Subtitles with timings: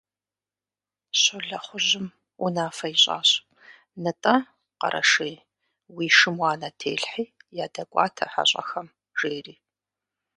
[1.19, 2.07] Щолэхъужьым
[2.43, 3.29] унафэ ищӀащ:
[4.03, 4.35] «НтӀэ,
[4.79, 5.35] Къэрэшей,
[5.95, 7.25] уи шым уанэ телъхьи
[7.63, 8.87] ядэкӀуатэ хьэщӀэхэм»,–
[9.19, 9.55] жери.